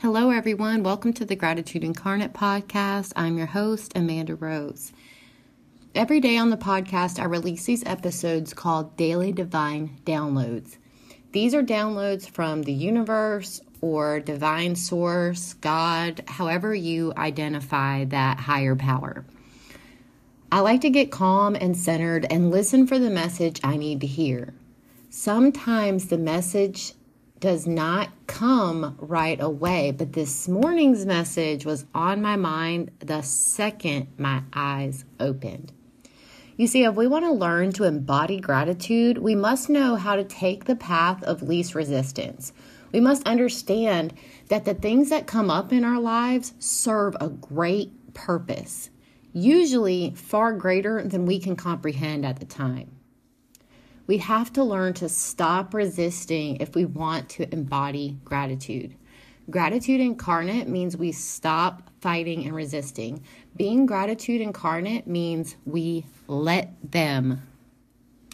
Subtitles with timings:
[0.00, 0.84] Hello, everyone.
[0.84, 3.12] Welcome to the Gratitude Incarnate podcast.
[3.16, 4.92] I'm your host, Amanda Rose.
[5.92, 10.76] Every day on the podcast, I release these episodes called Daily Divine Downloads.
[11.32, 18.76] These are downloads from the universe or divine source, God, however you identify that higher
[18.76, 19.24] power.
[20.52, 24.06] I like to get calm and centered and listen for the message I need to
[24.06, 24.54] hear.
[25.10, 26.92] Sometimes the message
[27.40, 29.90] does not come right away.
[29.90, 35.72] But this morning's message was on my mind the second my eyes opened.
[36.56, 40.24] You see, if we want to learn to embody gratitude, we must know how to
[40.24, 42.52] take the path of least resistance.
[42.90, 44.12] We must understand
[44.48, 48.90] that the things that come up in our lives serve a great purpose,
[49.32, 52.97] usually far greater than we can comprehend at the time.
[54.08, 58.94] We have to learn to stop resisting if we want to embody gratitude.
[59.50, 63.22] Gratitude incarnate means we stop fighting and resisting.
[63.54, 67.42] Being gratitude incarnate means we let them.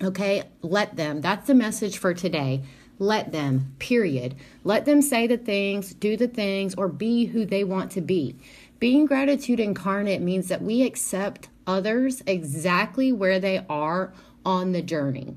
[0.00, 1.20] Okay, let them.
[1.20, 2.62] That's the message for today.
[3.00, 4.36] Let them, period.
[4.62, 8.36] Let them say the things, do the things, or be who they want to be.
[8.78, 14.12] Being gratitude incarnate means that we accept others exactly where they are
[14.46, 15.36] on the journey.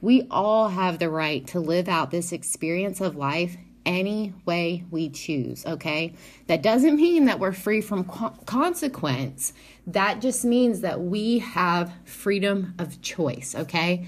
[0.00, 5.08] We all have the right to live out this experience of life any way we
[5.08, 6.12] choose, okay?
[6.46, 9.54] That doesn't mean that we're free from co- consequence.
[9.86, 14.06] That just means that we have freedom of choice, okay?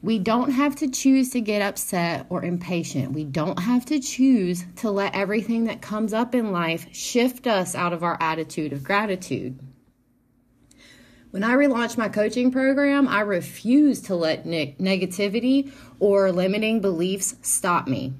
[0.00, 3.12] We don't have to choose to get upset or impatient.
[3.12, 7.74] We don't have to choose to let everything that comes up in life shift us
[7.74, 9.58] out of our attitude of gratitude.
[11.34, 17.34] When I relaunched my coaching program, I refused to let ne- negativity or limiting beliefs
[17.42, 18.12] stop me.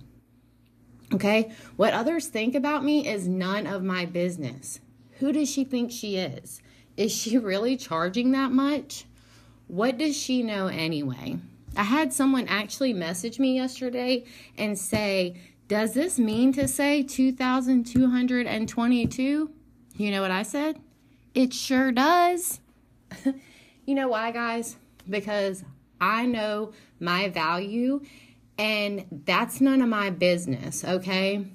[1.12, 1.52] Okay?
[1.76, 4.80] What others think about me is none of my business.
[5.20, 6.60] Who does she think she is?
[6.96, 9.04] Is she really charging that much?
[9.68, 11.36] What does she know anyway?
[11.76, 14.24] I had someone actually message me yesterday
[14.58, 15.36] and say,
[15.68, 19.50] Does this mean to say 2,222?
[19.98, 20.80] You know what I said?
[21.32, 22.58] It sure does.
[23.86, 24.76] you know why, guys?
[25.08, 25.64] Because
[26.00, 28.00] I know my value
[28.58, 31.46] and that's none of my business, okay?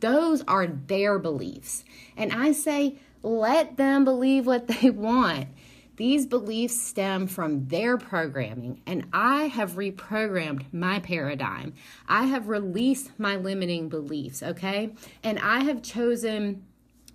[0.00, 1.84] Those are their beliefs.
[2.16, 5.48] And I say, let them believe what they want.
[5.96, 11.72] These beliefs stem from their programming, and I have reprogrammed my paradigm.
[12.06, 14.92] I have released my limiting beliefs, okay?
[15.24, 16.66] And I have chosen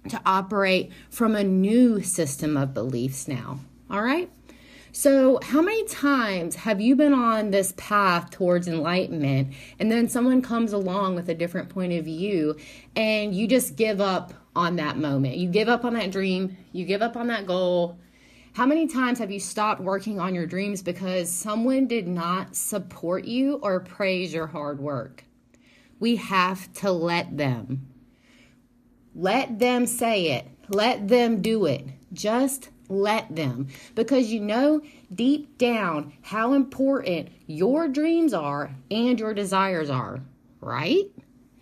[0.10, 3.60] to operate from a new system of beliefs now.
[3.90, 4.30] All right?
[4.94, 10.42] So, how many times have you been on this path towards enlightenment and then someone
[10.42, 12.58] comes along with a different point of view
[12.94, 15.38] and you just give up on that moment?
[15.38, 18.00] You give up on that dream, you give up on that goal.
[18.54, 23.24] How many times have you stopped working on your dreams because someone did not support
[23.24, 25.24] you or praise your hard work?
[26.02, 27.91] We have to let them.
[29.14, 30.48] Let them say it.
[30.70, 31.86] Let them do it.
[32.14, 33.68] Just let them.
[33.96, 34.82] Because you know
[35.14, 40.22] deep down how important your dreams are and your desires are,
[40.60, 41.06] right?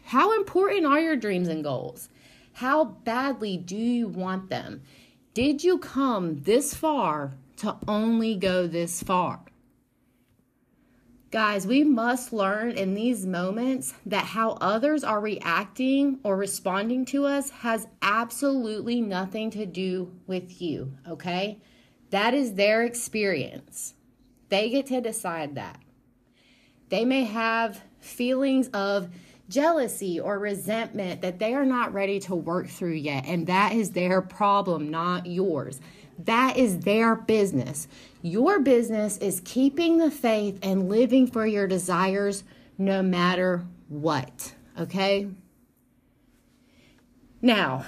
[0.05, 2.09] How important are your dreams and goals?
[2.53, 4.81] How badly do you want them?
[5.33, 9.41] Did you come this far to only go this far?
[11.31, 17.23] Guys, we must learn in these moments that how others are reacting or responding to
[17.23, 21.61] us has absolutely nothing to do with you, okay?
[22.09, 23.93] That is their experience.
[24.49, 25.79] They get to decide that.
[26.89, 29.09] They may have feelings of
[29.49, 33.91] jealousy or resentment that they are not ready to work through yet, and that is
[33.91, 35.79] their problem, not yours.
[36.19, 37.87] That is their business.
[38.21, 42.43] Your business is keeping the faith and living for your desires
[42.77, 44.53] no matter what.
[44.77, 45.29] Okay?
[47.41, 47.85] Now,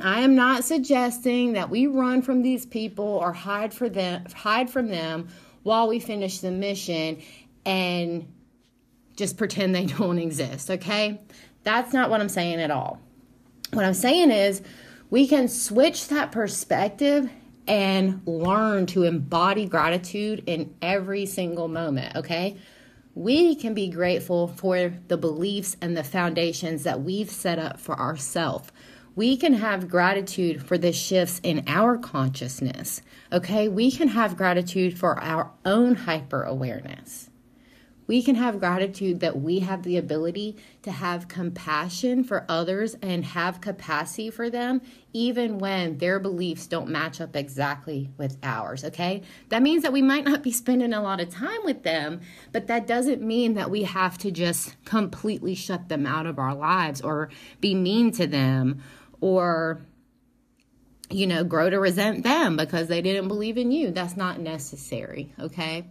[0.00, 4.70] I am not suggesting that we run from these people or hide for them hide
[4.70, 5.28] from them
[5.62, 7.22] while we finish the mission
[7.66, 8.32] and
[9.16, 11.20] just pretend they don't exist, okay?
[11.64, 13.00] That's not what I'm saying at all.
[13.72, 14.62] What I'm saying is
[15.10, 17.30] we can switch that perspective
[17.66, 22.56] and learn to embody gratitude in every single moment, okay?
[23.14, 27.98] We can be grateful for the beliefs and the foundations that we've set up for
[27.98, 28.70] ourselves.
[29.16, 33.00] We can have gratitude for the shifts in our consciousness,
[33.32, 33.68] okay?
[33.68, 37.30] We can have gratitude for our own hyper awareness.
[38.06, 43.24] We can have gratitude that we have the ability to have compassion for others and
[43.24, 48.84] have capacity for them, even when their beliefs don't match up exactly with ours.
[48.84, 49.22] Okay.
[49.48, 52.20] That means that we might not be spending a lot of time with them,
[52.52, 56.54] but that doesn't mean that we have to just completely shut them out of our
[56.54, 57.30] lives or
[57.60, 58.82] be mean to them
[59.20, 59.80] or
[61.10, 63.90] you know, grow to resent them because they didn't believe in you.
[63.90, 65.86] That's not necessary, okay?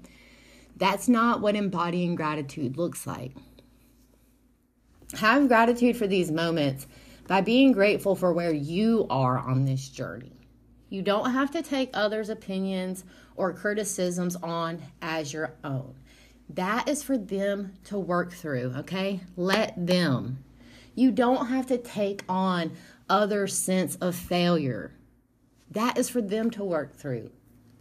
[0.76, 3.34] That's not what embodying gratitude looks like.
[5.16, 6.88] Have gratitude for these moments
[7.28, 10.34] by being grateful for where you are on this journey.
[10.90, 13.04] You don't have to take others' opinions
[13.36, 15.96] or criticisms on as your own.
[16.50, 19.22] That is for them to work through, okay?
[19.36, 20.44] Let them.
[20.96, 22.74] You don't have to take on
[23.10, 24.96] other sense of failure.
[25.72, 27.32] That is for them to work through.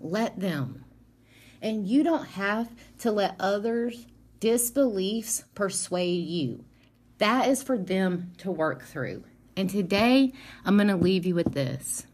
[0.00, 0.84] Let them.
[1.62, 2.68] And you don't have
[2.98, 4.06] to let others'
[4.40, 6.64] disbeliefs persuade you.
[7.18, 9.22] That is for them to work through.
[9.56, 10.32] And today,
[10.64, 12.06] I'm going to leave you with this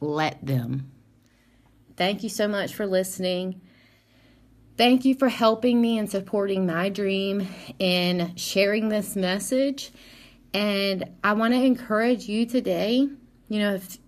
[0.00, 0.90] let them.
[1.96, 3.60] Thank you so much for listening.
[4.76, 7.48] Thank you for helping me and supporting my dream
[7.80, 9.90] in sharing this message.
[10.54, 13.08] And I want to encourage you today,
[13.48, 13.98] you know, if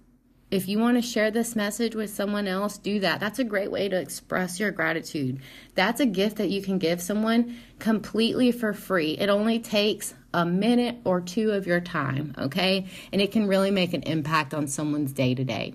[0.51, 3.21] if you want to share this message with someone else, do that.
[3.21, 5.41] That's a great way to express your gratitude.
[5.75, 9.13] That's a gift that you can give someone completely for free.
[9.13, 12.87] It only takes a minute or two of your time, okay?
[13.13, 15.75] And it can really make an impact on someone's day to day.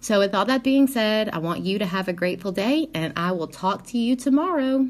[0.00, 3.12] So, with all that being said, I want you to have a grateful day, and
[3.16, 4.88] I will talk to you tomorrow.